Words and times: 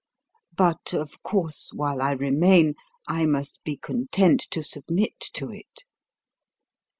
But, 0.57 0.95
of 0.95 1.21
course, 1.21 1.69
while 1.75 2.01
I 2.01 2.13
remain, 2.13 2.73
I 3.07 3.27
must 3.27 3.59
be 3.63 3.77
content 3.77 4.41
to 4.49 4.63
submit 4.63 5.19
to 5.35 5.51
it. 5.51 5.83